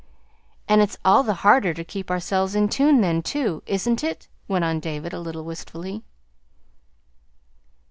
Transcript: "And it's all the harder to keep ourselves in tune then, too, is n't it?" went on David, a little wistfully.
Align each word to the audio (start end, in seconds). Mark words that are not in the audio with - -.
"And 0.67 0.81
it's 0.81 0.97
all 1.05 1.21
the 1.21 1.35
harder 1.45 1.75
to 1.75 1.83
keep 1.83 2.09
ourselves 2.09 2.55
in 2.55 2.69
tune 2.69 3.01
then, 3.01 3.21
too, 3.21 3.61
is 3.67 3.87
n't 3.87 4.03
it?" 4.03 4.27
went 4.47 4.65
on 4.65 4.79
David, 4.79 5.13
a 5.13 5.19
little 5.19 5.43
wistfully. 5.43 6.03